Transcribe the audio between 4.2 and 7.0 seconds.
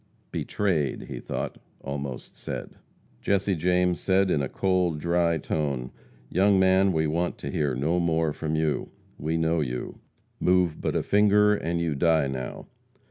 in a cold, dry tone: "Young man,